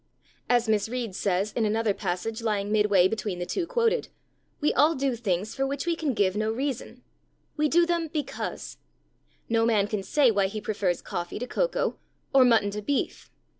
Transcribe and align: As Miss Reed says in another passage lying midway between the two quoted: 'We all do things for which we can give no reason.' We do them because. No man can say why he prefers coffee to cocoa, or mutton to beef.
As 0.49 0.67
Miss 0.67 0.89
Reed 0.89 1.13
says 1.13 1.53
in 1.53 1.63
another 1.63 1.93
passage 1.93 2.41
lying 2.41 2.71
midway 2.71 3.07
between 3.07 3.37
the 3.37 3.45
two 3.45 3.67
quoted: 3.67 4.07
'We 4.59 4.73
all 4.73 4.95
do 4.95 5.15
things 5.15 5.53
for 5.53 5.67
which 5.67 5.85
we 5.85 5.95
can 5.95 6.15
give 6.15 6.35
no 6.35 6.51
reason.' 6.51 7.03
We 7.55 7.69
do 7.69 7.85
them 7.85 8.07
because. 8.07 8.77
No 9.47 9.63
man 9.63 9.85
can 9.87 10.01
say 10.01 10.31
why 10.31 10.47
he 10.47 10.59
prefers 10.59 11.03
coffee 11.03 11.37
to 11.37 11.45
cocoa, 11.45 11.99
or 12.33 12.43
mutton 12.43 12.71
to 12.71 12.81
beef. 12.81 13.29